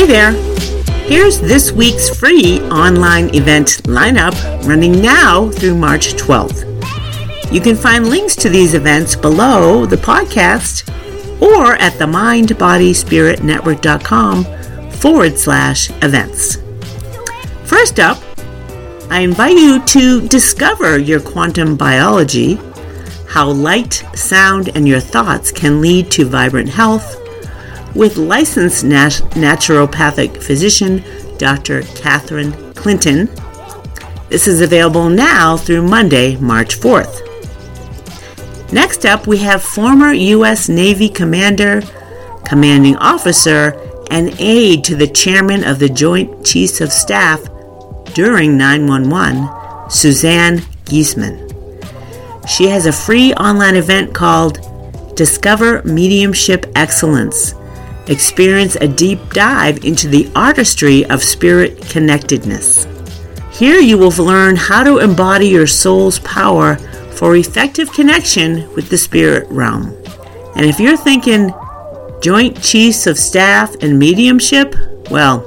Hey 0.00 0.06
there! 0.06 0.32
Here's 1.06 1.40
this 1.40 1.72
week's 1.72 2.08
free 2.08 2.60
online 2.70 3.34
event 3.34 3.82
lineup 3.84 4.32
running 4.66 5.02
now 5.02 5.50
through 5.50 5.74
March 5.74 6.14
12th. 6.14 6.64
You 7.52 7.60
can 7.60 7.76
find 7.76 8.08
links 8.08 8.34
to 8.36 8.48
these 8.48 8.72
events 8.72 9.14
below 9.14 9.84
the 9.84 9.96
podcast 9.96 10.88
or 11.42 11.74
at 11.74 11.98
the 11.98 12.06
mindbodyspiritnetwork.com 12.06 14.90
forward 14.92 15.38
slash 15.38 15.90
events. 16.02 16.56
First 17.64 18.00
up, 18.00 18.16
I 19.10 19.20
invite 19.20 19.58
you 19.58 19.84
to 19.84 20.26
discover 20.28 20.98
your 20.98 21.20
quantum 21.20 21.76
biology, 21.76 22.58
how 23.28 23.50
light, 23.50 24.02
sound, 24.14 24.70
and 24.74 24.88
your 24.88 25.00
thoughts 25.00 25.52
can 25.52 25.82
lead 25.82 26.10
to 26.12 26.24
vibrant 26.24 26.70
health 26.70 27.19
with 27.94 28.16
licensed 28.16 28.84
nat- 28.84 29.22
naturopathic 29.32 30.42
physician 30.42 31.02
Dr. 31.38 31.82
Catherine 31.94 32.52
Clinton. 32.74 33.26
This 34.28 34.46
is 34.46 34.60
available 34.60 35.08
now 35.08 35.56
through 35.56 35.82
Monday, 35.82 36.36
March 36.36 36.78
4th. 36.78 37.26
Next 38.72 39.04
up, 39.04 39.26
we 39.26 39.38
have 39.38 39.62
former 39.62 40.12
U.S. 40.12 40.68
Navy 40.68 41.08
Commander, 41.08 41.82
Commanding 42.44 42.96
Officer, 42.96 43.74
and 44.10 44.34
aide 44.38 44.84
to 44.84 44.94
the 44.94 45.06
Chairman 45.06 45.64
of 45.64 45.78
the 45.78 45.88
Joint 45.88 46.44
Chiefs 46.44 46.80
of 46.80 46.92
Staff 46.92 47.40
during 48.14 48.56
911, 48.56 49.90
Suzanne 49.90 50.58
Giesemann. 50.84 51.48
She 52.46 52.68
has 52.68 52.86
a 52.86 52.92
free 52.92 53.32
online 53.34 53.76
event 53.76 54.14
called 54.14 55.14
Discover 55.16 55.82
Mediumship 55.84 56.66
Excellence 56.76 57.54
experience 58.10 58.76
a 58.76 58.88
deep 58.88 59.30
dive 59.30 59.84
into 59.84 60.08
the 60.08 60.30
artistry 60.34 61.04
of 61.06 61.22
spirit 61.22 61.80
connectedness. 61.88 62.86
Here 63.52 63.78
you 63.78 63.98
will 63.98 64.10
learn 64.10 64.56
how 64.56 64.82
to 64.82 64.98
embody 64.98 65.48
your 65.48 65.66
soul's 65.66 66.18
power 66.20 66.76
for 67.12 67.36
effective 67.36 67.92
connection 67.92 68.72
with 68.74 68.88
the 68.88 68.98
spirit 68.98 69.46
realm. 69.48 69.96
And 70.56 70.66
if 70.66 70.80
you're 70.80 70.96
thinking 70.96 71.52
Joint 72.20 72.62
Chiefs 72.62 73.06
of 73.06 73.18
Staff 73.18 73.76
and 73.82 73.98
Mediumship, 73.98 74.74
well, 75.10 75.46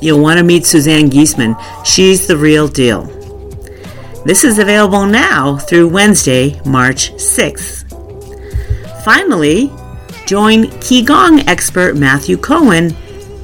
you'll 0.00 0.20
want 0.20 0.38
to 0.38 0.44
meet 0.44 0.66
Suzanne 0.66 1.10
Giesemann. 1.10 1.56
She's 1.84 2.26
the 2.26 2.36
real 2.36 2.68
deal. 2.68 3.04
This 4.24 4.44
is 4.44 4.58
available 4.58 5.06
now 5.06 5.56
through 5.56 5.88
Wednesday, 5.88 6.60
March 6.66 7.12
6th. 7.12 7.84
Finally, 9.04 9.72
Join 10.28 10.64
Qigong 10.82 11.48
expert 11.48 11.96
Matthew 11.96 12.36
Cohen 12.36 12.94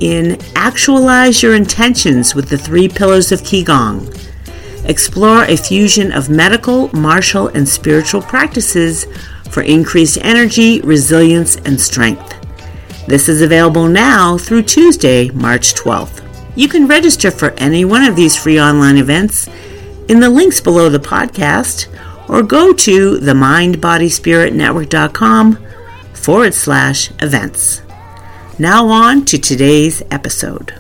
in 0.01 0.37
Actualize 0.55 1.43
Your 1.43 1.55
Intentions 1.55 2.35
with 2.35 2.51
the 2.51 2.59
Three 2.59 2.91
Pillars 2.91 3.33
of 3.33 3.41
Qigong. 3.41 4.15
Explore 4.85 5.45
a 5.45 5.57
fusion 5.57 6.13
of 6.13 6.29
medical, 6.29 6.95
martial, 6.95 7.49
and 7.49 7.67
spiritual 7.67 8.21
practices 8.21 9.07
for 9.49 9.63
increased 9.63 10.19
energy, 10.21 10.83
resilience, 10.83 11.57
and 11.57 11.81
strength. 11.81 12.35
This 13.07 13.31
is 13.31 13.41
available 13.41 13.89
now 13.89 14.37
through 14.37 14.65
Tuesday, 14.65 15.31
March 15.31 15.73
12th. 15.73 16.21
You 16.55 16.69
can 16.69 16.87
register 16.87 17.31
for 17.31 17.53
any 17.53 17.87
one 17.87 18.05
of 18.05 18.15
these 18.15 18.37
free 18.37 18.61
online 18.61 18.99
events 18.99 19.49
in 20.11 20.21
the 20.21 20.29
links 20.29 20.61
below 20.61 20.91
the 20.91 20.99
podcast 20.99 21.87
or 22.29 22.43
go 22.43 22.75
to 22.75 23.17
themindbodyspiritnetwork.com 23.21 25.64
forward 26.25 26.55
slash 26.55 27.11
events. 27.21 27.83
Now 28.59 28.89
on 28.89 29.27
to 29.27 29.37
today's 29.37 30.03
episode. 30.11 30.73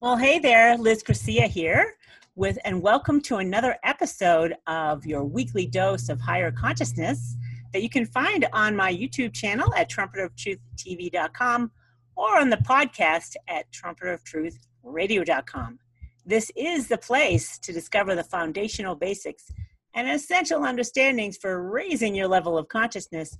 Well, 0.00 0.16
hey 0.16 0.38
there, 0.38 0.78
Liz 0.78 1.02
Garcia 1.02 1.48
here 1.48 1.96
with 2.36 2.56
and 2.64 2.80
welcome 2.80 3.20
to 3.22 3.38
another 3.38 3.76
episode 3.82 4.54
of 4.68 5.04
your 5.04 5.24
weekly 5.24 5.66
dose 5.66 6.08
of 6.08 6.20
higher 6.20 6.52
consciousness 6.52 7.36
that 7.72 7.82
you 7.82 7.90
can 7.90 8.06
find 8.06 8.46
on 8.52 8.76
my 8.76 8.94
YouTube 8.94 9.32
channel 9.32 9.74
at 9.74 9.90
trumpetoftruth.tv.com 9.90 11.72
or 12.14 12.38
on 12.38 12.48
the 12.48 12.58
podcast 12.58 13.34
at 13.48 13.66
trumpetoftruthradio.com. 13.72 15.80
This 16.24 16.52
is 16.54 16.86
the 16.86 16.98
place 16.98 17.58
to 17.58 17.72
discover 17.72 18.14
the 18.14 18.22
foundational 18.22 18.94
basics 18.94 19.50
and 19.94 20.08
essential 20.08 20.64
understandings 20.64 21.36
for 21.36 21.70
raising 21.70 22.14
your 22.14 22.28
level 22.28 22.56
of 22.56 22.68
consciousness 22.68 23.36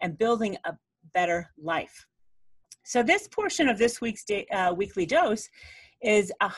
and 0.00 0.18
building 0.18 0.56
a 0.64 0.74
better 1.12 1.50
life. 1.62 2.06
So, 2.84 3.02
this 3.02 3.28
portion 3.28 3.68
of 3.68 3.78
this 3.78 4.00
week's 4.00 4.24
day, 4.24 4.46
uh, 4.46 4.74
weekly 4.74 5.06
dose 5.06 5.48
is 6.02 6.32
a, 6.40 6.50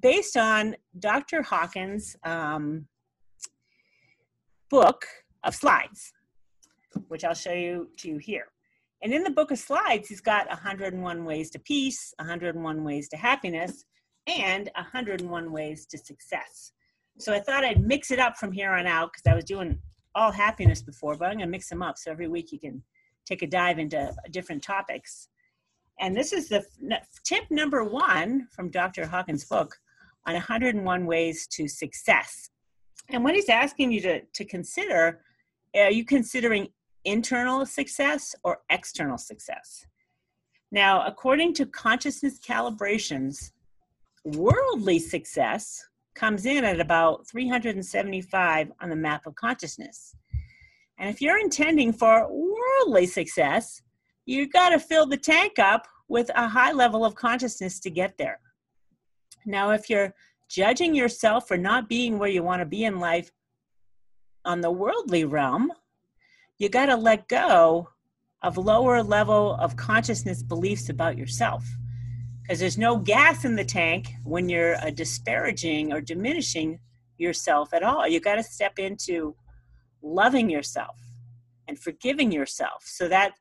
based 0.00 0.36
on 0.36 0.76
Dr. 0.98 1.42
Hawkins' 1.42 2.16
um, 2.24 2.86
book 4.70 5.06
of 5.44 5.54
slides, 5.54 6.12
which 7.08 7.24
I'll 7.24 7.34
show 7.34 7.52
you 7.52 7.90
to 7.98 8.08
you 8.08 8.18
here. 8.18 8.46
And 9.02 9.12
in 9.12 9.22
the 9.22 9.30
book 9.30 9.50
of 9.50 9.58
slides, 9.58 10.08
he's 10.08 10.22
got 10.22 10.48
101 10.48 11.24
ways 11.24 11.50
to 11.50 11.58
peace, 11.58 12.14
101 12.18 12.82
ways 12.82 13.08
to 13.10 13.18
happiness, 13.18 13.84
and 14.26 14.70
101 14.74 15.52
ways 15.52 15.86
to 15.86 15.98
success. 15.98 16.72
So 17.18 17.32
I 17.32 17.40
thought 17.40 17.64
I'd 17.64 17.80
mix 17.80 18.10
it 18.10 18.18
up 18.18 18.36
from 18.36 18.52
here 18.52 18.72
on 18.72 18.86
out 18.86 19.12
because 19.12 19.30
I 19.30 19.34
was 19.34 19.44
doing 19.44 19.78
all 20.14 20.32
happiness 20.32 20.82
before, 20.82 21.16
but 21.16 21.26
I'm 21.26 21.36
going 21.36 21.46
to 21.46 21.50
mix 21.50 21.68
them 21.68 21.82
up. 21.82 21.98
So 21.98 22.10
every 22.10 22.28
week 22.28 22.52
you 22.52 22.58
can 22.58 22.82
take 23.24 23.42
a 23.42 23.46
dive 23.46 23.78
into 23.78 24.12
different 24.30 24.62
topics. 24.62 25.28
And 26.00 26.16
this 26.16 26.32
is 26.32 26.48
the 26.48 26.64
tip 27.24 27.44
number 27.50 27.84
one 27.84 28.48
from 28.50 28.70
Dr. 28.70 29.06
Hawkins' 29.06 29.44
book 29.44 29.76
on 30.26 30.34
101 30.34 31.06
ways 31.06 31.46
to 31.48 31.68
success. 31.68 32.50
And 33.10 33.22
what 33.22 33.34
he's 33.34 33.48
asking 33.48 33.92
you 33.92 34.00
to, 34.02 34.20
to 34.20 34.44
consider 34.44 35.20
are 35.76 35.90
you 35.90 36.04
considering 36.04 36.68
internal 37.04 37.66
success 37.66 38.34
or 38.44 38.60
external 38.70 39.18
success? 39.18 39.86
Now, 40.70 41.04
according 41.06 41.54
to 41.54 41.66
consciousness 41.66 42.38
calibrations, 42.38 43.50
worldly 44.24 44.98
success 44.98 45.84
comes 46.14 46.46
in 46.46 46.64
at 46.64 46.80
about 46.80 47.26
375 47.26 48.72
on 48.80 48.88
the 48.88 48.96
map 48.96 49.26
of 49.26 49.34
consciousness. 49.34 50.14
And 50.98 51.10
if 51.10 51.20
you're 51.20 51.38
intending 51.38 51.92
for 51.92 52.28
worldly 52.30 53.06
success, 53.06 53.82
you've 54.26 54.52
got 54.52 54.70
to 54.70 54.78
fill 54.78 55.06
the 55.06 55.16
tank 55.16 55.58
up 55.58 55.86
with 56.08 56.30
a 56.34 56.48
high 56.48 56.72
level 56.72 57.04
of 57.04 57.14
consciousness 57.14 57.80
to 57.80 57.90
get 57.90 58.16
there. 58.16 58.38
Now, 59.44 59.70
if 59.70 59.90
you're 59.90 60.14
judging 60.48 60.94
yourself 60.94 61.48
for 61.48 61.56
not 61.56 61.88
being 61.88 62.18
where 62.18 62.28
you 62.28 62.42
want 62.42 62.60
to 62.60 62.66
be 62.66 62.84
in 62.84 63.00
life 63.00 63.30
on 64.44 64.60
the 64.60 64.70
worldly 64.70 65.24
realm, 65.24 65.72
you 66.58 66.68
got 66.68 66.86
to 66.86 66.96
let 66.96 67.28
go 67.28 67.88
of 68.42 68.58
lower 68.58 69.02
level 69.02 69.54
of 69.54 69.76
consciousness 69.76 70.42
beliefs 70.42 70.90
about 70.90 71.18
yourself 71.18 71.64
because 72.44 72.60
there's 72.60 72.76
no 72.76 72.98
gas 72.98 73.46
in 73.46 73.56
the 73.56 73.64
tank 73.64 74.12
when 74.22 74.50
you're 74.50 74.76
uh, 74.76 74.90
disparaging 74.90 75.94
or 75.94 76.02
diminishing 76.02 76.78
yourself 77.16 77.72
at 77.72 77.82
all. 77.82 78.06
You 78.06 78.20
got 78.20 78.34
to 78.34 78.42
step 78.42 78.78
into 78.78 79.34
loving 80.02 80.50
yourself 80.50 81.00
and 81.66 81.78
forgiving 81.78 82.30
yourself. 82.30 82.82
So 82.84 83.08
that, 83.08 83.32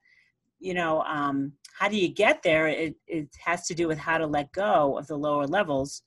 you 0.60 0.74
know, 0.74 1.02
um, 1.02 1.52
how 1.78 1.90
do 1.90 1.98
you 1.98 2.08
get 2.08 2.44
there? 2.44 2.68
It, 2.68 2.96
it 3.06 3.28
has 3.44 3.68
to 3.68 3.76
do 3.76 3.90
with 3.90 3.98
how 3.98 4.18
to 4.18 4.26
let 4.26 4.54
go 4.54 4.98
of 4.98 5.08
the 5.08 5.18
lower 5.18 5.48
levels, 5.48 6.04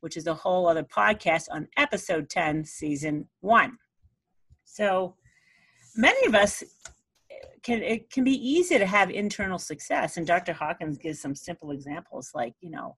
which 0.00 0.16
is 0.16 0.26
a 0.26 0.32
whole 0.32 0.66
other 0.66 0.84
podcast 0.84 1.44
on 1.50 1.68
episode 1.76 2.30
10, 2.30 2.64
season 2.64 3.28
one. 3.40 3.76
So 4.64 5.14
many 5.94 6.26
of 6.26 6.34
us 6.34 6.64
can 7.62 7.82
it 7.82 8.10
can 8.10 8.24
be 8.24 8.32
easy 8.32 8.78
to 8.78 8.86
have 8.86 9.10
internal 9.10 9.58
success 9.58 10.16
and 10.16 10.26
dr 10.26 10.52
hawkins 10.52 10.98
gives 10.98 11.20
some 11.20 11.34
simple 11.34 11.70
examples 11.70 12.30
like 12.34 12.54
you 12.60 12.70
know 12.70 12.96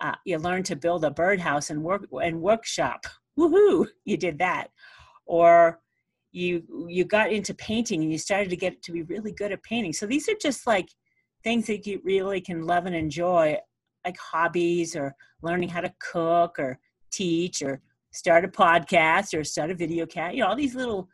uh, 0.00 0.14
you 0.24 0.38
learn 0.38 0.62
to 0.64 0.76
build 0.76 1.04
a 1.04 1.10
birdhouse 1.10 1.70
and 1.70 1.82
work 1.82 2.06
and 2.22 2.40
workshop. 2.40 3.06
Woohoo! 3.38 3.86
You 4.04 4.16
did 4.16 4.38
that. 4.38 4.68
Or 5.26 5.80
you 6.32 6.62
you 6.88 7.04
got 7.04 7.32
into 7.32 7.54
painting 7.54 8.02
and 8.02 8.10
you 8.10 8.18
started 8.18 8.50
to 8.50 8.56
get 8.56 8.82
to 8.82 8.92
be 8.92 9.02
really 9.02 9.32
good 9.32 9.52
at 9.52 9.62
painting. 9.62 9.92
So 9.92 10.06
these 10.06 10.28
are 10.28 10.36
just 10.40 10.66
like 10.66 10.88
things 11.44 11.66
that 11.66 11.86
you 11.86 12.00
really 12.04 12.40
can 12.40 12.66
love 12.66 12.86
and 12.86 12.94
enjoy 12.94 13.58
like 14.04 14.16
hobbies 14.18 14.96
or 14.96 15.14
learning 15.42 15.68
how 15.68 15.80
to 15.80 15.92
cook 16.00 16.58
or 16.58 16.78
teach 17.10 17.62
or 17.62 17.80
start 18.12 18.44
a 18.44 18.48
podcast 18.48 19.38
or 19.38 19.44
start 19.44 19.70
a 19.70 19.74
video 19.74 20.06
cat 20.06 20.34
you 20.34 20.40
know 20.40 20.48
all 20.48 20.56
these 20.56 20.74
little 20.74 21.08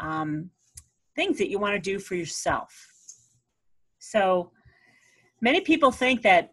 um, 0.00 0.50
things 1.14 1.38
that 1.38 1.50
you 1.50 1.58
want 1.58 1.74
to 1.74 1.80
do 1.80 1.98
for 1.98 2.14
yourself. 2.14 2.88
So 3.98 4.50
many 5.40 5.60
people 5.60 5.90
think 5.90 6.22
that 6.22 6.52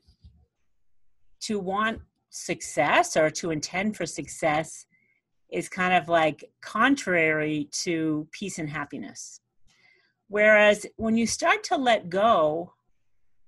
to 1.41 1.59
want 1.59 2.01
success 2.29 3.17
or 3.17 3.29
to 3.29 3.51
intend 3.51 3.95
for 3.95 4.05
success 4.05 4.85
is 5.51 5.67
kind 5.67 5.93
of 5.93 6.09
like 6.09 6.43
contrary 6.61 7.69
to 7.71 8.27
peace 8.31 8.59
and 8.59 8.69
happiness. 8.69 9.41
Whereas 10.27 10.85
when 10.97 11.17
you 11.17 11.25
start 11.25 11.63
to 11.65 11.77
let 11.77 12.09
go 12.09 12.73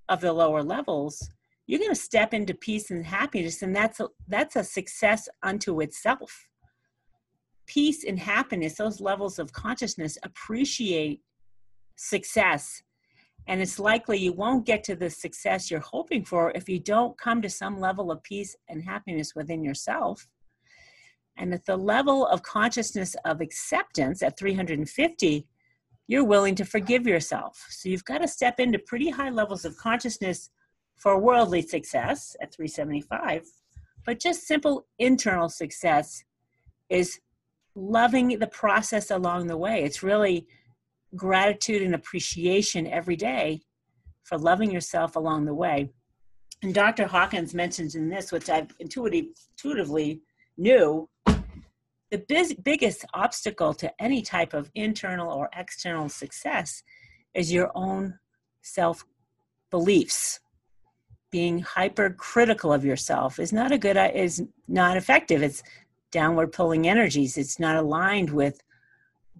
of 0.10 0.22
the 0.22 0.34
lower 0.34 0.64
levels, 0.64 1.30
you're 1.68 1.80
going 1.80 1.92
to 1.92 1.96
step 1.96 2.34
into 2.34 2.54
peace 2.54 2.90
and 2.90 3.06
happiness, 3.06 3.62
and 3.62 3.76
that's 3.76 4.00
a, 4.00 4.10
that's 4.28 4.56
a 4.56 4.64
success 4.64 5.30
unto 5.44 5.80
itself. 5.82 6.48
Peace 7.68 8.04
and 8.04 8.20
happiness, 8.20 8.76
those 8.76 9.00
levels 9.00 9.40
of 9.40 9.54
consciousness, 9.54 10.18
appreciate 10.24 11.22
success. 11.96 12.82
And 13.48 13.62
it's 13.62 13.80
likely 13.80 14.18
you 14.18 14.34
won't 14.34 14.66
get 14.66 14.84
to 14.86 14.96
the 14.96 15.10
success 15.10 15.72
you're 15.72 15.80
hoping 15.80 16.26
for 16.26 16.52
if 16.52 16.70
you 16.70 16.80
don't 16.80 17.18
come 17.18 17.42
to 17.42 17.50
some 17.50 17.80
level 17.80 18.12
of 18.12 18.22
peace 18.24 18.56
and 18.70 18.84
happiness 18.84 19.34
within 19.36 19.64
yourself. 19.64 20.28
And 21.38 21.54
at 21.54 21.66
the 21.66 21.78
level 21.78 22.28
of 22.28 22.44
consciousness 22.44 23.16
of 23.26 23.42
acceptance 23.42 24.22
at 24.22 24.38
350, 24.38 25.48
you're 26.08 26.26
willing 26.26 26.56
to 26.56 26.66
forgive 26.66 27.08
yourself. 27.08 27.66
So 27.70 27.90
you've 27.90 28.06
got 28.06 28.20
to 28.20 28.28
step 28.28 28.60
into 28.60 28.80
pretty 28.80 29.10
high 29.10 29.30
levels 29.30 29.66
of 29.66 29.78
consciousness 29.78 30.50
for 30.98 31.18
worldly 31.20 31.62
success 31.62 32.36
at 32.42 32.54
375. 32.54 33.46
But 34.06 34.20
just 34.20 34.46
simple 34.46 34.86
internal 35.00 35.50
success 35.50 36.24
is 36.90 37.20
loving 37.76 38.40
the 38.40 38.48
process 38.48 39.12
along 39.12 39.48
the 39.48 39.58
way. 39.58 39.84
It's 39.84 40.04
really 40.04 40.48
gratitude 41.16 41.82
and 41.82 41.96
appreciation 41.96 42.88
every 42.88 43.16
day 43.16 43.62
for 44.24 44.38
loving 44.38 44.72
yourself 44.72 45.16
along 45.16 45.46
the 45.46 45.54
way. 45.54 45.90
And 46.64 46.74
Dr. 46.74 47.08
Hawkins 47.08 47.54
mentions 47.54 47.96
in 47.96 48.10
this, 48.10 48.32
which 48.32 48.50
I've 48.50 48.70
intuitive, 48.80 49.26
intuitively 49.52 50.22
knew, 50.58 51.10
the 51.26 52.18
biz- 52.28 52.56
biggest 52.62 53.06
obstacle 53.14 53.74
to 53.76 53.92
any 54.02 54.22
type 54.22 54.54
of 54.54 54.70
internal 54.76 55.32
or 55.32 55.50
external 55.56 56.10
success 56.10 56.84
is 57.34 57.52
your 57.52 57.72
own 57.74 58.20
self 58.62 59.06
beliefs 59.72 60.40
being 61.32 61.60
hypercritical 61.60 62.74
of 62.74 62.84
yourself 62.84 63.40
is 63.40 63.54
not 63.54 63.72
a 63.72 63.78
good 63.78 63.98
is 64.14 64.44
not 64.68 64.98
effective 64.98 65.42
it's 65.42 65.64
downward 66.12 66.52
pulling 66.52 66.88
energies 66.88 67.38
it's 67.38 67.60
not 67.60 67.76
aligned 67.76 68.30
with 68.30 68.62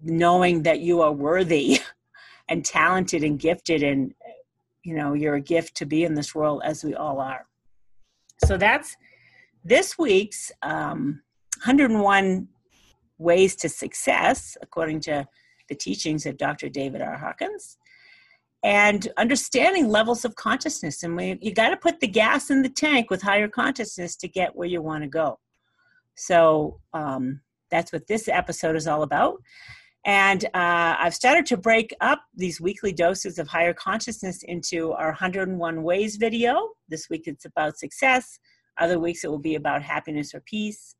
knowing 0.02 0.62
that 0.62 0.80
you 0.80 1.00
are 1.00 1.12
worthy 1.12 1.78
and 2.48 2.64
talented 2.64 3.22
and 3.22 3.38
gifted 3.38 3.82
and 3.82 4.14
you 4.82 4.94
know 4.94 5.14
you're 5.14 5.36
a 5.36 5.40
gift 5.40 5.76
to 5.76 5.86
be 5.86 6.04
in 6.04 6.14
this 6.14 6.34
world 6.34 6.62
as 6.64 6.84
we 6.84 6.94
all 6.94 7.20
are 7.20 7.46
so 8.44 8.56
that's 8.56 8.96
this 9.64 9.96
week's 9.96 10.50
um, 10.62 11.22
101 11.64 12.48
ways 13.18 13.54
to 13.54 13.68
success 13.68 14.56
according 14.62 14.98
to 14.98 15.26
the 15.68 15.74
teachings 15.74 16.26
of 16.26 16.36
dr 16.36 16.68
david 16.70 17.00
r 17.00 17.16
hawkins 17.16 17.76
and 18.62 19.08
understanding 19.16 19.88
levels 19.88 20.24
of 20.24 20.36
consciousness. 20.36 21.02
And 21.02 21.16
we, 21.16 21.38
you 21.40 21.52
got 21.52 21.70
to 21.70 21.76
put 21.76 22.00
the 22.00 22.06
gas 22.06 22.50
in 22.50 22.62
the 22.62 22.68
tank 22.68 23.10
with 23.10 23.22
higher 23.22 23.48
consciousness 23.48 24.16
to 24.16 24.28
get 24.28 24.54
where 24.54 24.68
you 24.68 24.80
want 24.80 25.02
to 25.02 25.08
go. 25.08 25.38
So 26.14 26.80
um, 26.92 27.40
that's 27.70 27.92
what 27.92 28.06
this 28.06 28.28
episode 28.28 28.76
is 28.76 28.86
all 28.86 29.02
about. 29.02 29.36
And 30.04 30.44
uh, 30.46 30.96
I've 30.98 31.14
started 31.14 31.46
to 31.46 31.56
break 31.56 31.94
up 32.00 32.22
these 32.34 32.60
weekly 32.60 32.92
doses 32.92 33.38
of 33.38 33.46
higher 33.46 33.72
consciousness 33.72 34.42
into 34.42 34.92
our 34.92 35.08
101 35.08 35.82
Ways 35.82 36.16
video. 36.16 36.70
This 36.88 37.08
week 37.08 37.22
it's 37.26 37.44
about 37.44 37.78
success. 37.78 38.38
Other 38.78 38.98
weeks 38.98 39.22
it 39.22 39.28
will 39.28 39.38
be 39.38 39.54
about 39.54 39.82
happiness 39.82 40.34
or 40.34 40.40
peace. 40.40 40.96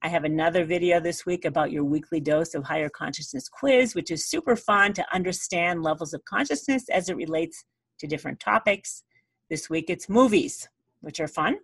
I 0.00 0.08
have 0.08 0.24
another 0.24 0.64
video 0.64 1.00
this 1.00 1.26
week 1.26 1.44
about 1.44 1.72
your 1.72 1.84
weekly 1.84 2.20
dose 2.20 2.54
of 2.54 2.64
higher 2.64 2.88
consciousness 2.88 3.48
quiz, 3.48 3.94
which 3.94 4.10
is 4.10 4.30
super 4.30 4.56
fun 4.56 4.92
to 4.94 5.04
understand 5.12 5.82
levels 5.82 6.14
of 6.14 6.24
consciousness 6.24 6.88
as 6.88 7.08
it 7.08 7.16
relates 7.16 7.64
to 7.98 8.06
different 8.06 8.38
topics. 8.38 9.02
This 9.50 9.68
week 9.68 9.86
it's 9.90 10.08
movies, 10.08 10.68
which 11.00 11.20
are 11.20 11.28
fun. 11.28 11.58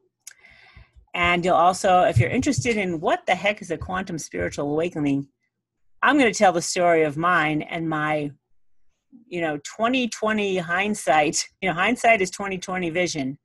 And 1.15 1.45
you'll 1.45 1.55
also, 1.55 2.03
if 2.03 2.19
you're 2.19 2.31
interested 2.31 2.77
in 2.77 3.01
what 3.01 3.25
the 3.27 3.35
heck 3.35 3.63
is 3.63 3.71
a 3.71 3.79
quantum 3.79 4.19
spiritual 4.19 4.71
awakening, 4.73 5.29
I'm 6.03 6.19
going 6.19 6.33
to 6.33 6.39
tell 6.39 6.53
the 6.53 6.61
story 6.61 7.05
of 7.05 7.17
mine 7.17 7.63
and 7.63 7.89
my, 7.89 8.33
you 9.27 9.41
know, 9.41 9.57
2020 9.59 10.59
hindsight. 10.59 11.49
You 11.63 11.71
know, 11.71 11.75
hindsight 11.75 12.21
is 12.21 12.31
2020 12.31 12.91
vision 12.91 13.39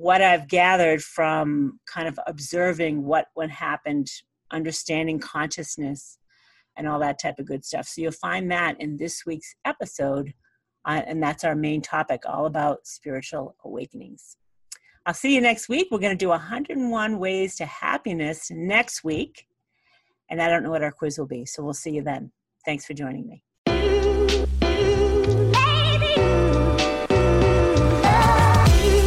what 0.00 0.22
I've 0.22 0.48
gathered 0.48 1.02
from 1.02 1.80
kind 1.86 2.06
of 2.08 2.18
observing 2.26 3.04
what 3.04 3.26
what 3.34 3.50
happened, 3.50 4.08
understanding 4.52 5.18
consciousness, 5.18 6.18
and 6.76 6.86
all 6.86 7.00
that 7.00 7.20
type 7.20 7.38
of 7.38 7.46
good 7.46 7.64
stuff. 7.64 7.88
So 7.88 8.02
you'll 8.02 8.12
find 8.12 8.50
that 8.50 8.80
in 8.80 8.96
this 8.96 9.24
week's 9.26 9.54
episode, 9.64 10.32
uh, 10.84 11.02
and 11.06 11.22
that's 11.22 11.44
our 11.44 11.56
main 11.56 11.82
topic, 11.82 12.22
all 12.26 12.46
about 12.46 12.86
spiritual 12.86 13.56
awakenings. 13.64 14.36
I'll 15.08 15.14
see 15.14 15.34
you 15.34 15.40
next 15.40 15.70
week. 15.70 15.88
We're 15.90 16.00
going 16.00 16.12
to 16.12 16.22
do 16.22 16.28
101 16.28 17.18
ways 17.18 17.56
to 17.56 17.64
happiness 17.64 18.50
next 18.50 19.02
week, 19.02 19.46
and 20.28 20.42
I 20.42 20.50
don't 20.50 20.62
know 20.62 20.68
what 20.68 20.82
our 20.82 20.92
quiz 20.92 21.16
will 21.16 21.26
be, 21.26 21.46
so 21.46 21.62
we'll 21.62 21.72
see 21.72 21.92
you 21.92 22.02
then. 22.02 22.30
Thanks 22.66 22.84
for 22.84 22.92
joining 22.92 23.26
me. 23.26 23.42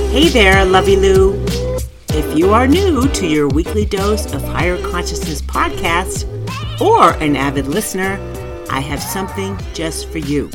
Hey 0.10 0.30
there, 0.30 0.66
Lovey 0.66 0.96
Lou. 0.96 1.36
If 2.10 2.36
you 2.36 2.52
are 2.52 2.66
new 2.66 3.08
to 3.08 3.28
your 3.28 3.48
weekly 3.50 3.86
dose 3.86 4.34
of 4.34 4.44
higher 4.44 4.82
consciousness 4.82 5.40
podcast 5.44 6.26
or 6.82 7.12
an 7.24 7.36
avid 7.36 7.68
listener, 7.68 8.18
I 8.72 8.80
have 8.80 9.04
something 9.04 9.56
just 9.76 10.10
for 10.10 10.18
you. 10.18 10.50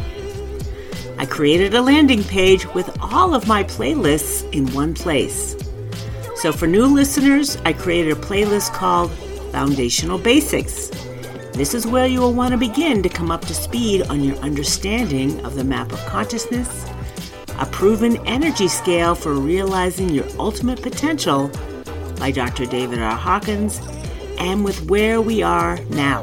I 1.18 1.26
created 1.26 1.74
a 1.74 1.82
landing 1.82 2.22
page 2.24 2.66
with 2.74 2.90
all 3.00 3.34
of 3.34 3.46
my 3.46 3.64
playlists 3.64 4.50
in 4.52 4.72
one 4.72 4.94
place. 4.94 5.56
So 6.36 6.52
for 6.52 6.66
new 6.66 6.86
listeners, 6.86 7.56
I 7.64 7.72
created 7.72 8.12
a 8.12 8.20
playlist 8.20 8.72
called 8.72 9.10
Foundational 9.52 10.18
Basics. 10.18 10.90
This 11.52 11.74
is 11.74 11.86
where 11.86 12.06
you 12.06 12.20
will 12.20 12.34
want 12.34 12.52
to 12.52 12.58
begin 12.58 13.02
to 13.02 13.08
come 13.08 13.30
up 13.30 13.42
to 13.46 13.54
speed 13.54 14.02
on 14.08 14.22
your 14.22 14.36
understanding 14.36 15.44
of 15.44 15.54
the 15.54 15.64
map 15.64 15.92
of 15.92 16.04
consciousness 16.06 16.86
a 17.58 17.66
proven 17.66 18.18
energy 18.26 18.68
scale 18.68 19.14
for 19.14 19.32
realizing 19.32 20.10
your 20.10 20.26
ultimate 20.38 20.82
potential 20.82 21.50
by 22.18 22.30
Dr. 22.30 22.66
David 22.66 22.98
R. 22.98 23.16
Hawkins, 23.16 23.80
and 24.38 24.64
with 24.64 24.90
where 24.90 25.20
we 25.20 25.42
are 25.42 25.78
now. 25.90 26.22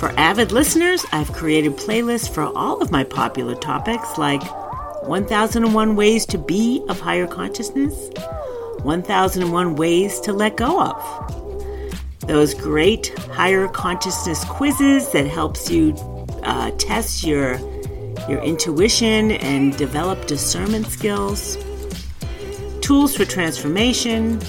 For 0.00 0.18
avid 0.18 0.50
listeners, 0.50 1.04
I've 1.12 1.30
created 1.34 1.76
playlists 1.76 2.32
for 2.32 2.44
all 2.56 2.80
of 2.80 2.90
my 2.90 3.04
popular 3.04 3.54
topics 3.54 4.16
like 4.16 4.42
1001 5.02 5.94
Ways 5.94 6.24
to 6.24 6.38
Be 6.38 6.82
of 6.88 6.98
Higher 6.98 7.26
Consciousness, 7.26 8.08
1001 8.82 9.76
Ways 9.76 10.18
to 10.20 10.32
Let 10.32 10.56
Go 10.56 10.80
of. 10.80 12.20
Those 12.20 12.54
great 12.54 13.08
higher 13.28 13.68
consciousness 13.68 14.42
quizzes 14.44 15.12
that 15.12 15.26
helps 15.26 15.70
you 15.70 15.92
uh, 16.44 16.70
test 16.78 17.22
your 17.22 17.58
your 18.26 18.42
intuition 18.42 19.32
and 19.32 19.76
develop 19.76 20.26
discernment 20.26 20.86
skills, 20.86 21.58
tools 22.80 23.14
for 23.14 23.26
transformation, 23.26 24.40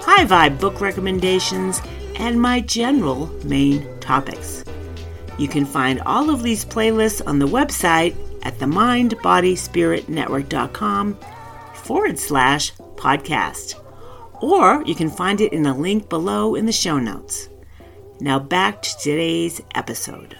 high 0.00 0.24
vibe 0.24 0.58
book 0.58 0.80
recommendations, 0.80 1.80
and 2.16 2.42
my 2.42 2.60
general 2.60 3.28
main 3.44 3.86
topics. 4.00 4.57
You 5.38 5.48
can 5.48 5.64
find 5.64 6.02
all 6.02 6.28
of 6.30 6.42
these 6.42 6.64
playlists 6.64 7.22
on 7.26 7.38
the 7.38 7.46
website 7.46 8.16
at 8.42 8.58
the 8.58 8.66
mindbodyspiritnetwork.com 8.66 11.18
forward 11.74 12.18
slash 12.18 12.72
podcast. 12.96 13.74
Or 14.42 14.82
you 14.84 14.94
can 14.94 15.10
find 15.10 15.40
it 15.40 15.52
in 15.52 15.66
a 15.66 15.76
link 15.76 16.08
below 16.08 16.54
in 16.54 16.66
the 16.66 16.72
show 16.72 16.98
notes. 16.98 17.48
Now 18.20 18.38
back 18.38 18.82
to 18.82 18.96
today's 18.98 19.60
episode. 19.74 20.36